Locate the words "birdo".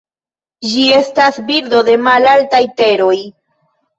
1.51-1.83